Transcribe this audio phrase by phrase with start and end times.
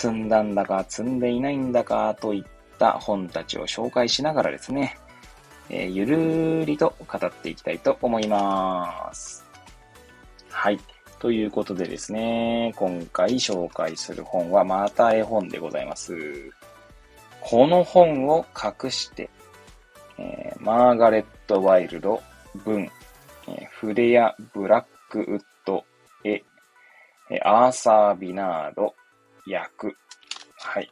[0.00, 2.44] 積んだんだか積んでいないんだかといっ
[2.78, 4.96] た本たちを紹介しながらですね、
[5.68, 9.44] えー、ゆるりと語っていきたいと思います。
[10.48, 10.80] はい。
[11.18, 16.16] ということでですね、今回紹介する本はまた絵本でございます。
[17.42, 19.28] この本を隠して、
[20.16, 22.22] えー、マーガレット・ワイルド
[22.64, 22.90] 文、
[23.48, 25.84] えー、フレア・ブラックウッド
[26.24, 26.42] 絵、
[27.30, 28.94] え、アーサー・ビナード
[29.50, 29.94] 役。
[30.58, 30.90] はい。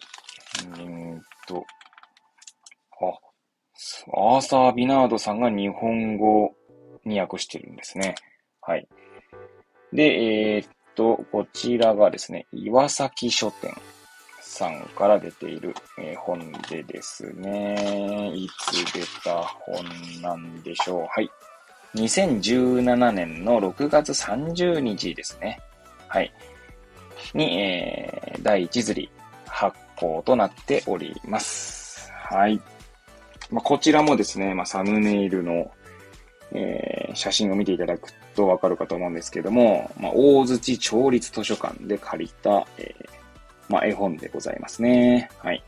[0.79, 1.65] うんと、
[3.01, 6.55] あ、アーサー・ビナードさんが日本語
[7.05, 8.15] に訳してるんですね。
[8.61, 8.89] はい。
[9.93, 13.73] で、えー、っと、こちらがですね、岩崎書店
[14.41, 19.85] さんから出ている、えー、本でですね、いつ出た本
[20.21, 21.07] なんでしょう。
[21.09, 21.31] はい。
[21.95, 25.61] 2017年の6月30日ですね。
[26.09, 26.33] はい。
[27.35, 29.11] に、えー、第1釣り
[29.47, 32.11] 発行となっております。
[32.13, 32.61] はい。
[33.51, 35.71] まあ、こちらもですね、まあ、サムネイルの、
[36.53, 43.09] えー、写真を見ていただくとわかるかと思うんですけども、まあ、大槌町立図書館で借りた、えー、
[43.69, 45.31] まあ、絵本でございますね。
[45.39, 45.63] はい。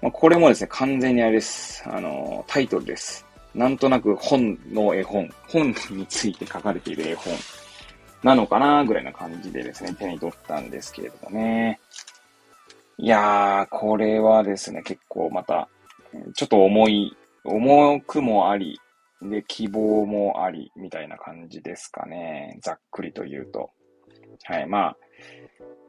[0.00, 1.84] まあ、これもですね、完全にあれです。
[1.86, 3.24] あの、タイトルです。
[3.54, 7.32] なんとなく本の絵本、本について書かれている絵本
[8.22, 11.80] なのかなぐらいな感じでですね、手に取ったんですけれどもね。
[12.98, 15.68] いやー、これはですね、結構また、
[16.34, 18.78] ちょっと重い、重くもあり、
[19.20, 22.58] で、希望もあり、みたいな感じですかね。
[22.60, 23.70] ざっくりと言うと。
[24.44, 24.96] はい、まあ、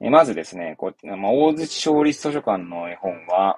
[0.02, 3.58] えまずですね、こまあ、大槌勝立図書館の絵本は、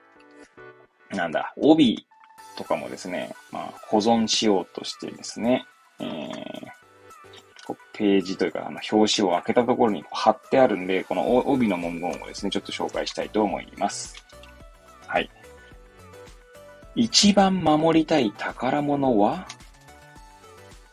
[1.12, 2.06] なんだ、帯
[2.58, 5.66] とかもですね、まあ、保存しようとしてですね、
[6.00, 6.65] えー、
[7.98, 14.16] ページというか、あの、表紙を開けたところに貼ってあるんで、この帯の文言をですね、ちょっと紹介したいと思います。
[15.08, 15.30] はい。
[16.96, 19.48] 一番守りたい宝物は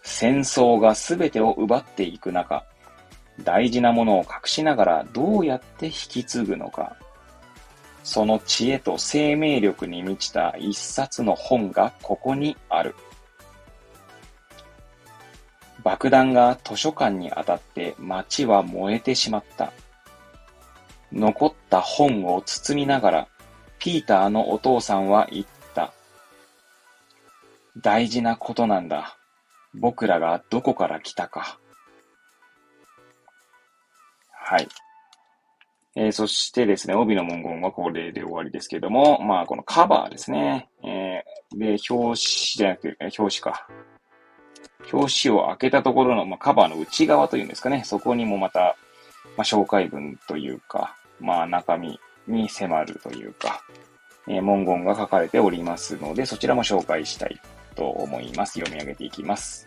[0.02, 2.64] 戦争が全てを奪っていく中、
[3.42, 6.96] 大事なものを隠しながらどうやって引き継ぐのか。
[8.04, 12.94] その知恵と生命力に満ちた一冊の本がここにある。
[15.82, 19.72] 爆弾が図書館に当たって街は燃えてしまった。
[21.12, 23.28] 残った本を包みながら、
[23.78, 25.92] ピーターのお父さんは言った。
[27.76, 29.18] 大事なことなんだ。
[29.74, 31.58] 僕らがどこから来たか。
[34.30, 34.68] はい。
[35.94, 40.68] えー、そしてですね、帯の文言はこれで終わりですけども、まあ、このカバーですね。
[40.82, 43.66] えー、で、表紙じゃなくて、表紙か。
[44.90, 47.82] 表紙を開けたところの、まあ、カバーの内側というんですかね。
[47.84, 48.76] そこにもまた、
[49.36, 53.62] まあ、紹介文というか、まあ、中身に迫るというか、
[54.28, 57.40] えー、文言が書かれておりますので、そちらも紹介したい
[57.74, 58.58] と思います。
[58.58, 59.66] 読み上げていきます。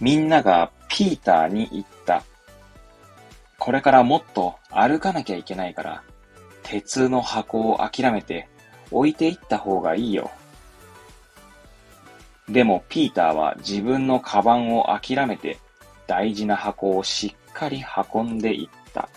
[0.00, 2.22] みんながピーターに言った。
[3.58, 6.02] これからもっと歩かなきゃいけないから、
[6.62, 8.48] 鉄の箱を諦めて
[8.90, 10.30] 置いていった方がいいよ。
[12.48, 15.58] でもピーターは自分のカバンを諦めて
[16.06, 19.08] 大事な箱をしっかり運んでいった。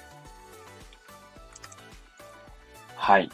[2.96, 3.32] はい。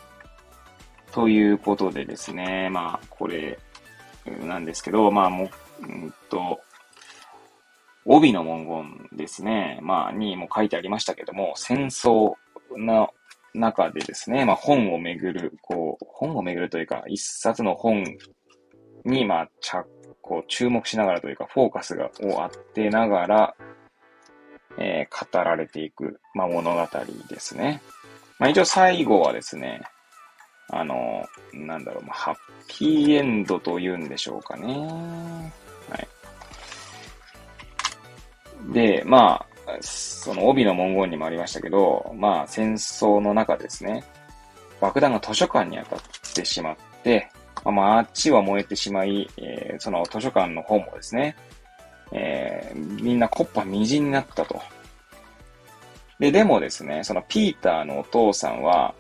[1.11, 3.57] ということでですね、まあ、これ、
[4.41, 5.49] なんですけど、まあ、も、
[5.81, 6.59] うんと、
[8.05, 12.33] 帯の文言ですね、まあ、にも書いてありましたけども、戦争
[12.77, 13.09] の
[13.53, 18.03] 中でですね、まあ、本をめぐる、こう、本をめぐるというか、一冊の本
[19.05, 19.83] に、まあ、ちゃ、
[20.21, 23.55] こう、注目しながらというか、フォーカスが、を当てながら、
[24.77, 26.87] えー、語られていく、まあ、物語
[27.29, 27.81] ですね。
[28.39, 29.81] まあ、一応最後はですね、
[30.69, 32.35] あの、なんだろう、まあ、ハッ
[32.67, 35.53] ピーエンドと言うんでしょうかね。
[35.89, 36.07] はい。
[38.73, 44.03] で、まあ、その帯の文言にもありましたけど、まあ、戦争の中ですね、
[44.79, 45.99] 爆弾が図書館に当たっ
[46.35, 47.31] てしまって、
[47.71, 51.35] まあ、っちは燃えてしまい、えー、その図書館の方もですね、
[52.11, 54.61] えー、みんなコッパみじんになったと。
[56.19, 58.95] で、でもですね、そのピーターのお父さんは、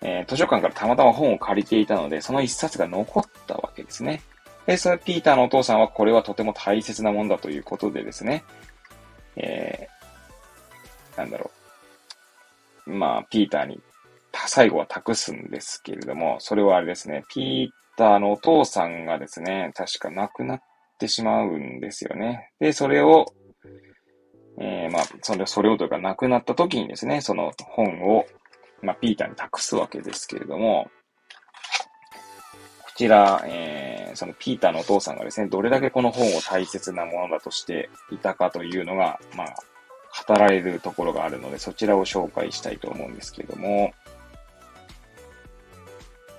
[0.00, 4.22] えー、図書館からたまたま本を借りていたので、その一冊が残ったわけですね。
[4.66, 8.44] で、そのピーターのお父さんはこれはとても大切なもんだということでですね、
[9.36, 11.50] えー、なんだろ
[12.86, 12.90] う。
[12.90, 13.80] まあ、ピーターに
[14.46, 20.62] 最後は託すんですけれども、それはあれですね、ピーターのお父さんがですね、確か亡くなっ
[20.98, 22.50] てしまうんですよね。
[22.60, 23.26] で、それを、
[24.60, 28.26] えー、まあ、それ、それをというか亡くなった時にですね、その本を
[28.82, 30.90] まあ、ピーターに託すわけですけれども、
[32.84, 39.54] こちら、えー、そのピーターのお父さんがですね、どれだけこの本を大切なものだとしていたかというのが、まあ、
[40.26, 43.92] 語られるところがあるので、そちらを紹介したいと思うんですけれども、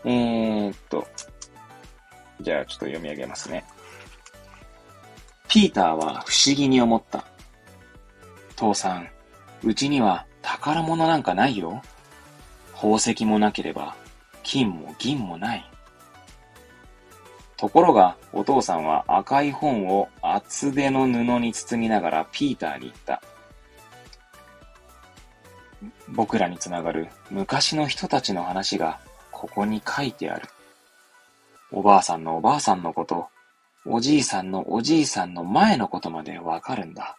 [0.05, 1.07] えー、っと、
[2.43, 3.65] じゃあちょっと読み上げますね。
[5.47, 7.25] ピーターは不思議に思った。
[8.55, 9.09] 父さん、
[9.63, 11.81] うちには宝物なんかないよ。
[12.73, 13.95] 宝石もなければ、
[14.43, 15.69] 金も銀もない。
[17.55, 23.21] ところが、お父さんは赤い本を厚手の布に包みながらピーターに言った。
[26.09, 28.99] 僕らにつながる昔の人たちの話が
[29.31, 30.47] ここに書いてある。
[31.73, 33.27] おばあさんのおばあさんのこと、
[33.85, 37.17] おじいさんのおじいさんの前のことまでわかるんだ。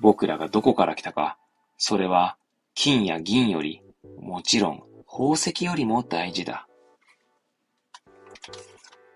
[0.00, 1.36] 僕らがどこから来たか、
[1.78, 2.36] それは
[2.74, 3.82] 金や銀より
[4.20, 6.66] もちろん、宝石よりも大事だ。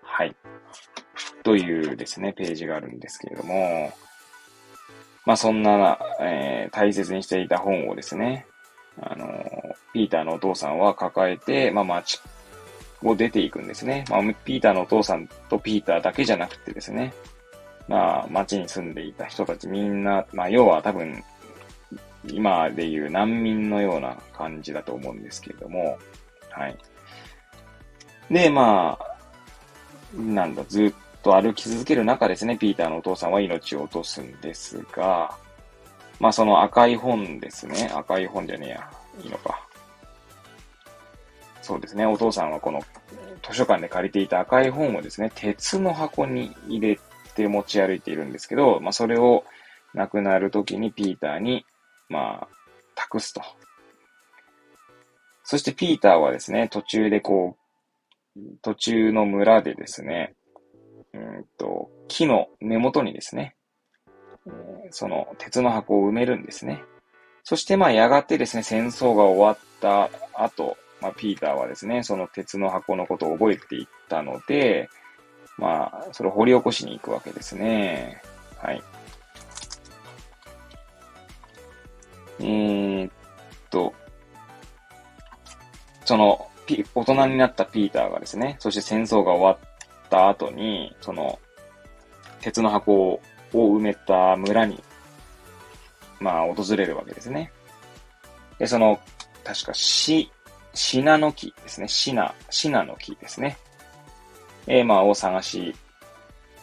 [0.03, 0.35] はい。
[1.43, 3.91] というですね、ページがあるんですけれども、
[5.25, 8.45] まあそんな、えー、大切にしていた本をですね、
[9.01, 9.27] あの、
[9.93, 12.19] ピーターのお父さんは抱えて、まあ街
[13.03, 14.05] を出ていくんですね。
[14.09, 17.13] まあピーターのお父さんとピーターだけじゃなくてですね、
[17.87, 21.23] まあ街に住んでいた人たちみんな、まあ要は多分
[22.29, 25.97] 今でいう難民のような感じだと思うんですけれども、
[26.51, 26.77] はい。
[28.29, 30.93] で、まあ、なんだ、ずっ
[31.23, 35.35] と歩き続ける中ですね、ピーターのお父さんは命を落とすんですが、
[36.19, 38.89] まあその赤い本ですね、赤い本じゃねえや、
[39.23, 39.67] いいのか。
[41.61, 42.81] そうですね、お父さんはこの
[43.47, 46.99] 図書館で借りていた赤い本をですね、鉄の箱に入れ
[47.35, 49.43] て持ち歩いているんですけど、まあそれを
[49.93, 51.65] 亡くなる時にピーターに
[52.11, 52.47] まあ、
[52.93, 53.41] 託すと。
[55.43, 57.57] そしてピーターはですね、途中でこ
[58.35, 60.35] う、途中の村でですね、
[61.13, 63.55] うんと、木の根元にですね、
[64.89, 66.83] その鉄の箱を埋めるんですね。
[67.43, 74.89] そしてまあやがてですね、戦争が終わった後、まあピーターはですね、その鉄の箱のことを覚えていったので、
[75.57, 78.21] まあ、それを掘り起こしに行くわけですね。
[78.57, 78.81] はい。
[82.39, 83.11] えー、っ
[83.69, 83.93] と、
[86.05, 91.39] そのピ、大人になったピーターがですね、そして戦争が終わった後に、その、
[92.39, 93.21] 鉄の箱を
[93.53, 94.83] 埋めた村に、
[96.19, 97.51] まあ、訪れるわけですね。
[98.57, 98.99] で、その、
[99.43, 100.31] 確か、し、
[100.73, 101.87] シナの木ですね。
[101.87, 103.57] シナ、シナの木ですね。
[104.67, 105.75] えー、まあ、を探し、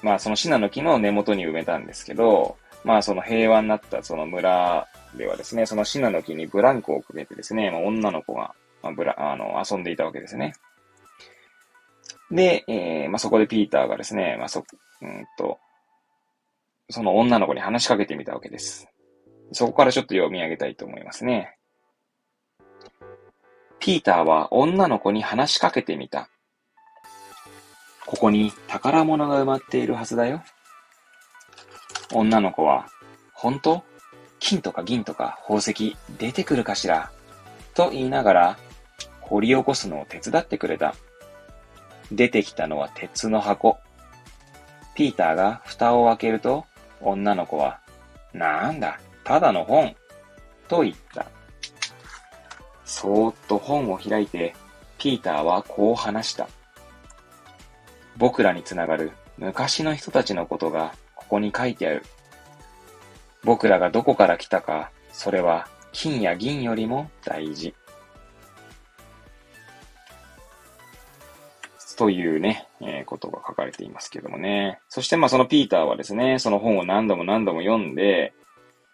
[0.02, 10.54] まあ、そのシナの木の根元に埋めたんですけど、まあ、その平和になったその村ではですね、そのシナの木にブランコをくべてですね、まあ、女の子が、まあ、ブラ、あの、遊んでいたわけですね。
[12.30, 14.64] で、えー、まあ、そこでピーターがですね、まあ、そ、
[15.02, 15.58] うんと、
[16.90, 18.88] その女の子に話しかけてみたわけです。
[19.52, 21.57] そこからちょっと読み上げたいと思いますね。
[23.80, 26.28] ピーターは女の子に話しかけてみた。
[28.06, 30.42] ここに宝物が埋まっているはずだよ。
[32.12, 32.86] 女の子は、
[33.34, 33.82] 本当？
[34.40, 37.10] 金とか銀とか宝石出てくるかしら？
[37.74, 38.58] と言いながら
[39.20, 40.94] 掘り起こすのを手伝ってくれた。
[42.10, 43.78] 出てきたのは鉄の箱。
[44.94, 46.64] ピーターが蓋を開けると
[47.00, 47.80] 女の子は、
[48.32, 49.94] なんだ、ただの本。
[50.66, 51.26] と言った。
[52.88, 54.56] そーっと本を開いて、
[54.96, 56.48] ピーターはこう話した。
[58.16, 62.02] 僕らにつながる昔の人たちのことがここに書いてある。
[63.44, 67.74] 僕らがどこから来たか、それは金や銀よりも大事。
[71.98, 74.78] というね、えー、ことが書かれていますけどもね。
[74.88, 78.32] そしてまあそのピーターはですね、その本を何度も何度も読んで、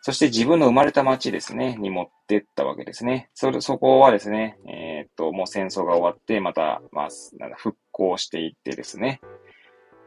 [0.05, 3.31] そして自分の生まれた町ですね、に持ってったわけですね。
[3.33, 7.09] そ、そこはですね、えー、っと、もう戦争が終わって、また、まあ、
[7.57, 9.23] 復興していってですね。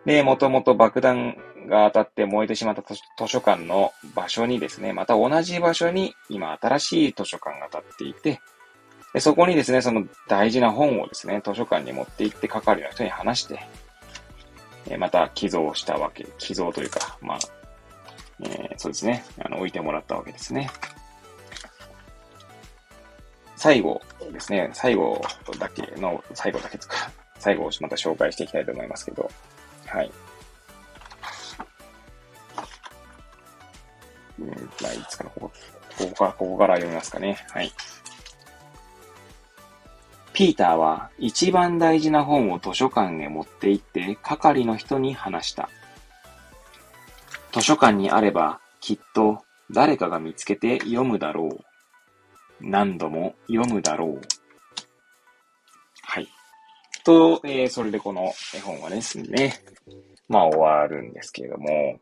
[0.05, 1.35] で、もともと爆弾
[1.67, 8.39] が当たって燃えてしまった図書館の場所にですね、また同じ場所に今新しい図書館が建っていて、
[9.15, 13.61] でそこにですね、その大事な本をですね、図書館に持って行って係の人に話して、
[14.99, 17.39] また寄贈したわけ、寄贈というか、まあ、
[18.41, 20.69] えー、そうですね、あの、置いてもらったわけですね。
[23.55, 24.01] 最後
[24.31, 25.21] ですね、最後
[25.57, 29.29] だけの、最後だけつか、最後をまた紹介していきたいと思いますけど、
[29.87, 30.11] はい。
[34.39, 34.47] うん、
[34.81, 35.51] まあ、いつかな、ここ、
[35.97, 37.37] ここから、ここから読みますかね。
[37.49, 37.71] はい。
[40.33, 45.67] ピーターは一番大事な本を図書館へ持って行って係の人に話した。
[47.51, 51.59] 図書館にあればきっと誰かが見つけて読むだろう。
[52.59, 54.21] 何度も読むだろう。
[56.03, 56.27] はい。
[57.03, 59.61] と、えー、それでこの絵本はですね、
[60.27, 61.99] まあ終わるんですけれども、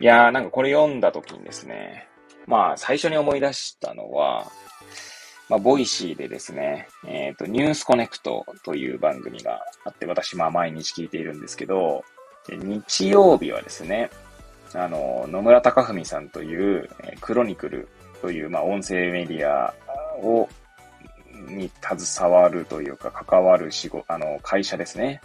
[0.00, 2.08] いやーなんかこれ読んだ時にですね、
[2.46, 4.50] まあ最初に思い出したのは、
[5.48, 12.04] まあ、ボイシーでですね、えっ、ー、と、ニュースコネクトという番組があって、私、まあ、毎日聞いているんですけど、
[12.48, 14.10] 日曜日はですね、
[14.74, 17.88] あの、野村隆文さんという、えクロニクル
[18.20, 19.74] という、まあ、音声メディア
[20.22, 20.48] を、
[21.48, 25.20] に携わるというか、関わる仕事、あの、会社ですね。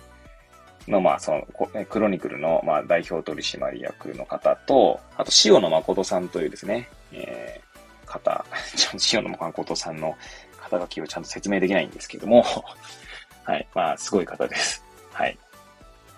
[0.87, 8.45] の、まあ、その、クロニクルの、まあ、代表取締役の方と、あと、塩野誠さんというですね、えー、方、
[9.13, 10.15] 塩野誠さんの
[10.59, 12.43] 肩書きをちゃんと説明できないんですけども、
[13.43, 14.83] はい、まあ、すごい方です。
[15.13, 15.37] はい。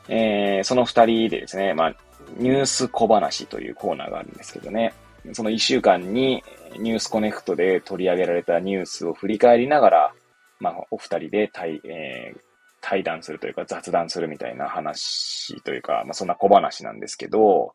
[0.09, 1.95] えー、その二人でですね、まあ、
[2.37, 4.93] ニュース小話というコーナーがあるんですけどね、
[5.33, 6.43] その一週間に
[6.79, 10.13] ニュースコネクトで取り上げられたニュースを振り返りながら、
[10.59, 12.39] まあ、お二人で対、えー、
[12.81, 17.73] 対談するというか雑談するみたいな話というか、まあ、そんな小話なんですけど、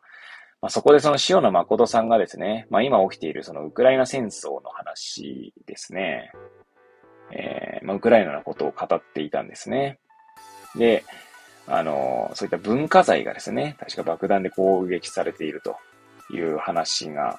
[0.60, 6.32] まあ、そこでその塩野誠さんがですね、まあ、今起きているそのウクライナ戦争の話ですね、
[7.30, 9.98] えー、まあ、ウクライナのことを語っていたんですね。
[10.76, 11.04] で、
[11.66, 15.76] あの、そういった文化財がですね、確か爆弾で攻撃されていると
[16.32, 17.38] いう話が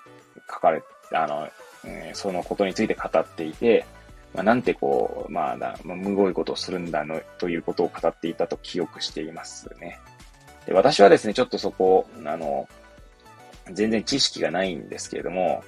[0.49, 1.47] 書かれ、あの、
[1.83, 3.85] えー、そのことについて語っていて、
[4.33, 9.99] まあ、なんてこう、まあ、まあ、むごいことをするんだの、ということを語っていたと記憶していますね。
[10.65, 12.67] で、私はですね、ちょっとそこ、あの、
[13.71, 15.63] 全然知識がないんですけれども、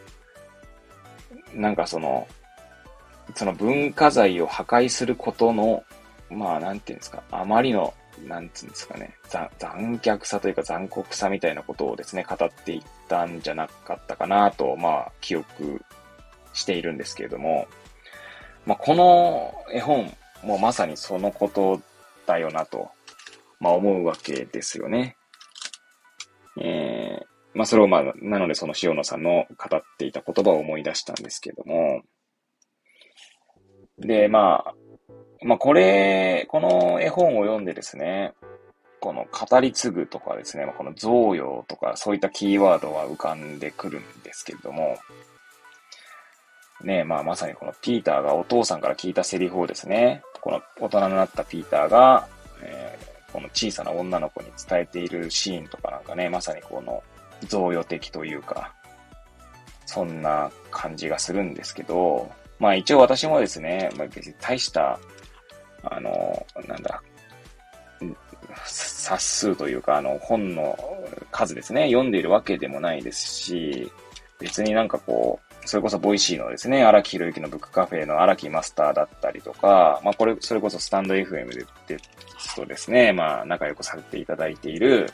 [1.53, 2.27] なんかその、
[3.35, 5.83] その文化財を破壊することの、
[6.29, 7.93] まあ、なんていうんですか、あまりの
[8.25, 9.15] なんつうんですかね、
[9.59, 15.81] 残虐さというか残酷さみたいなことをですね、語っていったんじゃなかったかなと、まあ、記憶
[16.53, 17.67] しているんですけれども、
[18.65, 20.11] まあ、この絵本
[20.43, 21.81] もまさにそのこと
[22.25, 22.89] だよなと、
[23.59, 25.15] まあ、思うわけですよね。
[26.59, 32.01] えー、まあ、それをまあ、なのでその塩野さんの語っていた言葉を思い出したんですけども、
[33.99, 34.73] で、まあ、
[35.43, 38.33] まあ、これ、この絵本を読んでですね、
[38.99, 44.97] この語り継ぐとかですね、この贈与とかそういったキーワードは浮かんでくるんですけれども、
[46.83, 52.27] ねまあまさにこのピーターがお父さんから聞いたセリフをですね、この大人になったピーターが、
[52.61, 57.03] えー、この小さな女の子に伝えているシーンとかなんかね、まさにこの
[57.47, 58.73] 贈与的というか、
[59.85, 64.99] そんな感じがするんですけど、まあ一応私もですね、まあ、別に大した
[65.83, 67.01] あの、なんだ、
[68.65, 70.77] 冊数というか、あの、本の
[71.31, 73.91] 数ですね、読んでいるわけでもないですし、
[74.39, 81.99] 別になんかこう、それこそボイシーのですね、荒木博行のブックカフェの荒木マスターだったりとか、まあこれ、それこそスタンド FM でで
[82.39, 85.11] すとですね、まあ仲良くさせていただいている、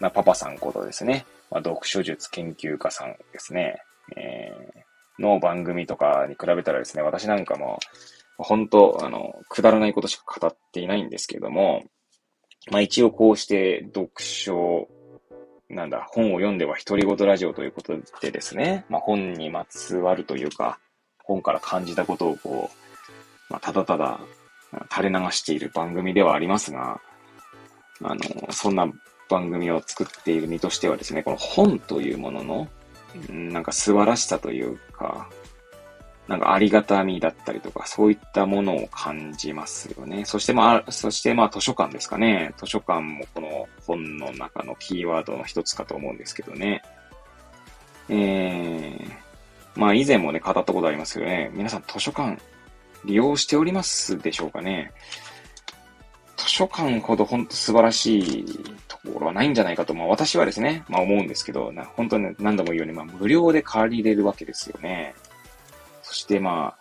[0.00, 3.82] まあパパさんことですね、まあ読書術研究家さんですね、
[4.16, 7.78] えー、の番組とかに比べたらですね、私なんかも、
[8.42, 11.84] 本当、あの、くだらないことしか語っていないんですけれども、
[12.70, 14.88] まあ一応こうして読書、
[15.68, 20.78] なんだ、本を読んでは独り言ラジオということでですね、まあ本にまつわるというか、
[21.24, 24.20] 本から感じたことをこう、まあただただ
[24.90, 27.00] 垂れ流している番組ではありますが、
[28.02, 28.86] あの、そんな
[29.28, 32.68] 番組を作っている身としてはですね、この本というものの、
[33.28, 35.28] なんか素晴らしさというか、
[36.32, 40.24] なんかありがたみだったりとか、そういったものを感じますよね。
[40.24, 42.54] そしてまあ、そしてまあ図書館ですかね。
[42.56, 46.80] 図書館もこの本の中のキーワードの一つかと思うんですけどね。
[48.08, 52.38] えー、まあ以前もね、語ったことありますけどね、皆さん図書館
[53.04, 54.90] 利用しておりますでしょうかね。
[56.38, 65.14] 図書館ほど本当素晴らしいところはないんじゃないかと、まあ私はですね、まあ思うんですけど、な本当に何度も言うように、まあ無料で借りれるわけですよね。
[66.12, 66.78] そしてまあ、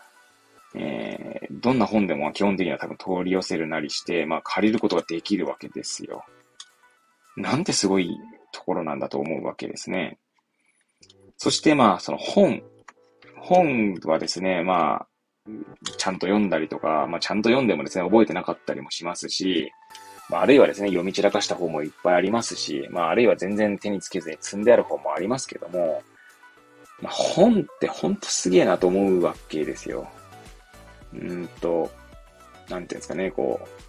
[0.75, 6.25] えー、どんな本でも基本的には多分通り寄せるなりして、まあ借りることができるわけですよ。
[7.37, 8.19] なんてすごい
[8.51, 10.19] ところなんだと思うわけですね。
[11.37, 12.61] そしてまあ、その本。
[13.37, 15.07] 本はですね、ま
[15.47, 15.49] あ、
[15.97, 19.71] ちゃんと読んだりとか、まあちゃんと読んでもですね、覚えてなかったりもしますし、
[20.29, 26.03] まあ、あるいはですね、読み散らかした方もいっぱいありますし、まああるいは全然手につけずに積んである方もありますけども、
[27.01, 30.07] まあ、本ってほんとすげえなと思うわけですよ。
[31.13, 31.91] うんと、
[32.69, 33.81] なんていうんですかね、こう、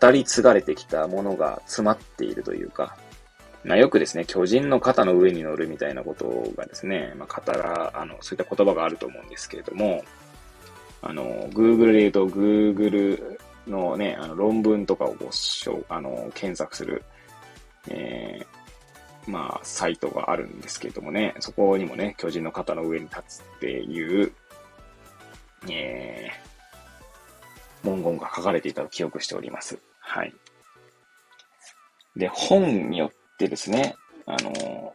[0.00, 2.96] 語り継がれてきたものが詰まっているというか、
[3.64, 10.04] まあ、よくですね、巨人の肩の上に乗るみたいなことがですね、まあ、語ら、あの、そういった言葉があると思うんですけれども、
[11.02, 15.30] あの、Google で言うと Google のね、あの論文とかをご
[15.88, 17.04] あの、検索する、
[17.88, 18.46] えー、
[19.28, 24.32] まあ、サイトがあるんですけれどもね、そこにもね、巨人の肩の上に立つっていう、
[25.68, 29.78] えー、文言が書かれていたと記憶しております。
[30.00, 30.34] はい。
[32.16, 34.94] で、本によってですね、あの、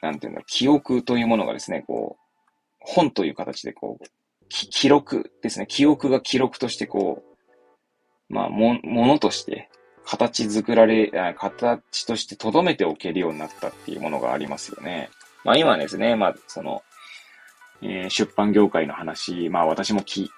[0.00, 2.22] なんていうんだ、記憶というものがですね、こう、
[2.80, 4.04] 本という形でこう、
[4.48, 7.22] 記録ですね、記憶が記録としてこ
[8.30, 9.68] う、まあ、も、ものとして
[10.06, 15.10] 形作られ、形として留めておけるようになったっていうものがありますよね。
[15.44, 16.82] まあ今ですね、まあその、
[17.82, 20.30] えー、出版業界の話、まあ私もき、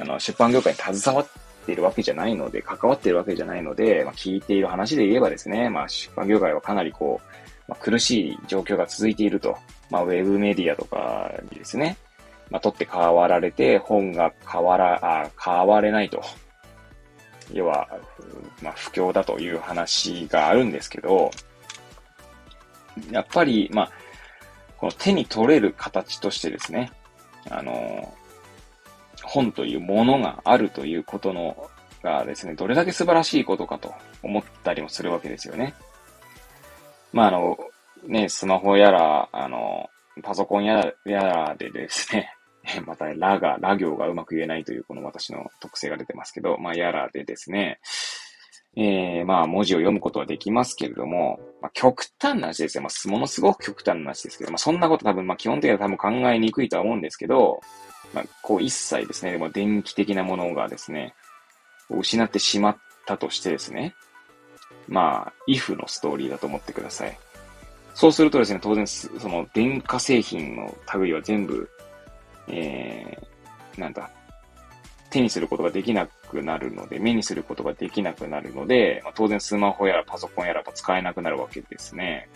[0.00, 1.28] あの、出版業界に携わっ
[1.64, 7.30] ているわけじゃないので、関わっているわけじゃないので、まあ聞いている話で言えばですね、まあ出版業界はかなりこう、
[7.68, 9.56] まあ、苦しい状況が続いていると。
[9.88, 11.96] まあウェブメディアとかにですね、
[12.50, 16.22] まあ取って代わられて、本が変わら、あ、変われないと。
[17.52, 17.88] 要は、
[18.62, 21.30] まあ不況だという話があるんですけど、
[23.10, 23.92] やっぱり、まあ、
[24.76, 26.92] この手に取れる形としてですね、
[27.50, 28.12] あの、
[29.22, 31.70] 本というものがあるということの、
[32.02, 35.74] がですね、どれだけ素晴らしいことかと思ったりもするわけですよね。
[37.12, 37.58] まあ、あの、
[38.06, 39.88] ね、スマホやら、あの、
[40.22, 42.34] パソコンやらやらでですね、
[42.86, 47.80] また、ラが、ラ行がうまく言えないというこの私の特性が出てますけど、まあ、やらでですね、
[48.74, 52.82] えー、まあ、文字を読むことはできますけれども、まあ、極端な話ですよ。
[52.82, 57.60] まあ、ものすごく極端な話ですけど、まあ、そんなこと多分、まあ、基本的には多分考えにくいとは思うんですけど、
[58.14, 61.14] まあ、こう、一切ですね、でも電気的なものがですね、
[61.90, 63.94] 失ってしまったとしてですね、
[64.88, 67.18] まあ、if のストーリーだと思ってください。
[67.94, 71.68] そうするとですね、当然、その、電化製品の類は全部、
[72.48, 74.10] えー、なんだ、
[75.10, 82.28] 手にすることができなくなるので、目にすることができなくなるので、まあ、当然スマホやらパソコンやらが使えなくなるわけですね。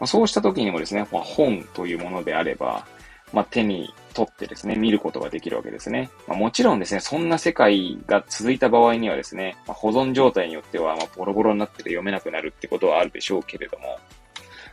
[0.00, 2.86] まあ、そうした時にもですね、まあ、本というものであれば、
[3.32, 6.10] ま、手に取ってですね、見ることができるわけですね。
[6.26, 13.98] ま、もちろんですね、そんな世界が続いた場合にはですね、ま、保存状態によっては、ま、ボロボロになってて読めなくなるってことはあるでしょうけれども、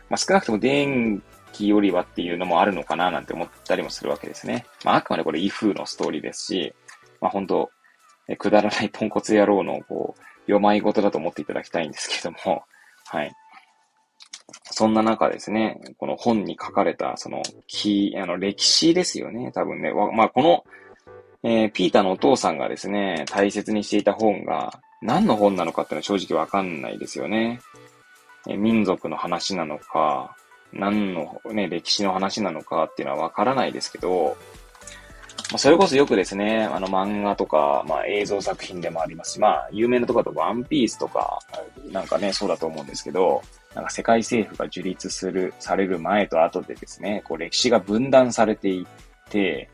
[0.08, 1.22] ま、少なくとも電
[1.54, 4.66] 気よりはっていうのもあるのかななんて思ったりもするわけですね。
[4.84, 6.74] まあ、あくまでこれ、イフのストーリーですし、
[7.20, 7.70] まあ本当、
[8.28, 12.64] えくだらない ポンコツ野郎の、こう、読まい事だと思っていただきたいんですけども、
[13.06, 13.32] はい。
[14.64, 19.92] そんな中ですね、この本に書かれた、その、き、あの、歴史ですよね、多分ね。
[19.92, 20.64] まあ、この、
[21.42, 27.60] えー、ピーターのお父さんがですね、大切にしていた本が、何の本なのかっていうのは正直わかんないですよね。
[28.48, 30.36] え民族の話なのか、
[30.74, 34.36] 何のね、歴史の話なのかっていうのはわからないですけど、
[35.50, 41.38] まあ、それこそよくですね、あの漫画とか、まあ映像作品でもありますし、まあ有名なところだとワンピースとか、
[41.92, 43.42] なんかね、そうだと思うんですけど、
[43.74, 48.86] なんか世界政府が樹立する、される前と後でですね、こう歴史が分断されていっ
[49.28, 49.68] て、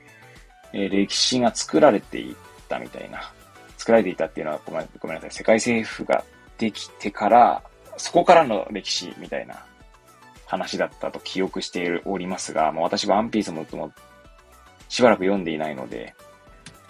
[0.73, 2.37] えー、歴史が作られていっ
[2.69, 3.33] たみたいな。
[3.79, 5.31] 作られていたっていうのはごめんなさい。
[5.31, 6.23] 世界政府が
[6.59, 7.63] できてから、
[7.97, 9.65] そこからの歴史みたいな
[10.51, 13.93] 話だったと記憶しておりますが、まあ、私はワンピースもも
[14.89, 16.17] しばらく読んでいないので、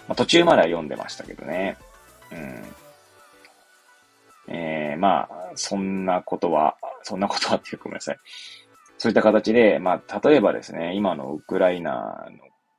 [0.07, 1.77] まあ、途中までは読んでましたけどね。
[2.31, 2.63] うん。
[4.47, 8.17] えー、まあ、そんなことは、そんなことはっていうかごめんなさい。
[8.97, 12.27] そういった形で、まあ、例えばですね、今のウクライナ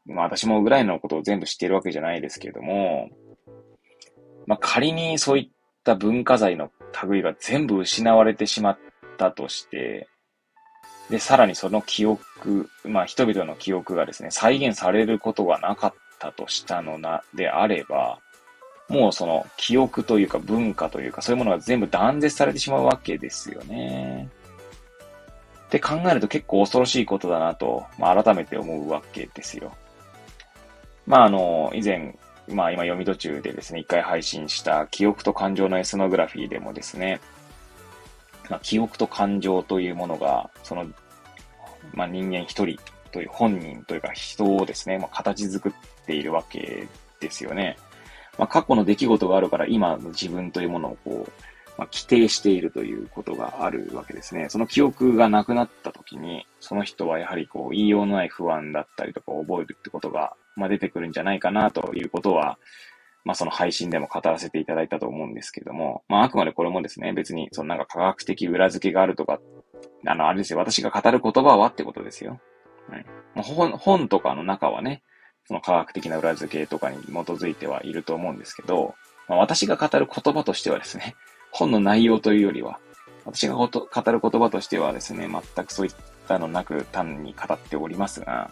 [0.06, 3.08] の、まあ私もウクライナのことを全部知っているわけじゃないですけれども、
[4.46, 5.50] まあ仮にそういっ
[5.84, 6.72] た文化財の
[7.08, 8.78] 類が全部失われてしまっ
[9.16, 10.08] たとして、
[11.10, 18.18] で、さらにその記憶、まあ人々の記憶がですね、再現されることがなかったとしたのな、であれば、
[18.88, 24.28] もうその記憶というか文化というかそういうものが全部断絶されてしまうわけですよね。
[25.66, 29.72] って考えると結構恐ろしいことだなと、まあ、改めて思うわけですよ。
[31.06, 32.14] まああの、以前、
[32.48, 37.20] まあ今読み途中でですね、一回配信した記憶と感情のエスノグラフィーでもですね、
[38.50, 40.86] まあ、記憶と感情というものが、その、
[41.94, 42.78] まあ人間一人
[43.12, 45.72] という本人というか人をですね、まあ、形作っ
[46.06, 46.88] ているわけ
[47.20, 47.76] ですよね。
[48.38, 51.32] まあ、過去の出来事があるから今の自分というものをこう、
[51.78, 54.48] まあ、規定しているということがあるわけですね。
[54.48, 62.58] その記憶がなくなった時に、その人はやはりこう、言いようのない不安だったりとか覚えるってことが、まあ、出てくるんじゃないかなということは、
[63.24, 69.38] まあ、その配信でも語らせていただいたと思うんですけども、まあ、あくまでこれもですね、別に、そのなんか科学的裏付けがあるとか、
[70.04, 72.40] あの、あれですよ、私が語る言葉はってことですよ。
[72.88, 73.06] はい。
[73.42, 75.02] 本、本とかの中はね、
[75.44, 78.94] その科学的な裏付けとかに基づいてはいると思うんですけど、
[79.28, 81.14] まあ、私が語る言葉としてはですね、
[81.52, 82.80] 本の内容というよりは、
[83.24, 85.92] 私が語る言葉としてはですね、全くそういっ
[86.26, 88.50] たのなく単に語っておりますが、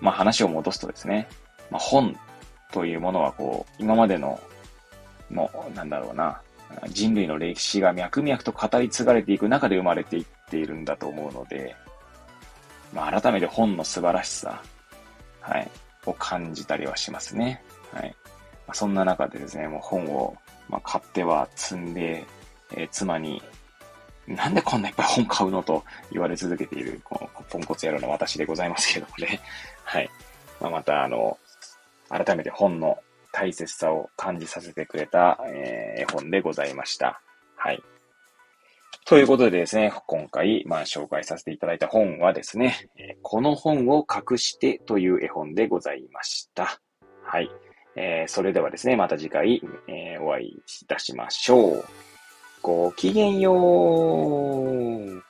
[0.00, 1.28] まあ話を戻すとですね、
[1.70, 2.18] まあ、本
[2.74, 4.40] というものはこう、今までの、
[5.30, 6.42] もう、なんだろうな、
[6.88, 11.76] 人類の歴史が脈々と語り継がれていく中で生まれていっているんだと思うので、
[12.92, 14.60] まあ、改めて本の素晴らしさ、
[15.40, 15.70] はい、
[16.04, 17.62] を感じたりはしますね。
[17.92, 18.08] はい。
[18.66, 20.36] まあ、そんな中でですね、もう本を、
[20.68, 22.26] まあ、買っては積んで、
[22.76, 23.40] えー、妻に、
[24.26, 29.40] なんでこんないっぱい本買うのと言われ続けている、このポンコツ野郎の私でございますけどもね。
[29.84, 30.10] はい。
[30.60, 31.38] まあ、また、あの、
[32.08, 32.98] 改めて本の
[33.32, 37.20] 大切さを感じさせてくれた、えー、絵本でございました。
[37.56, 37.82] はい。
[39.06, 46.80] ということでですね、今回、まあ、紹介させていただいた本はですねえ、この本を隠してという絵本でございました。
[47.22, 47.50] はい。
[47.96, 51.84] えー、それではですね、また次回、えー、お会いいたしましょう。
[52.62, 55.22] ごきげんよう。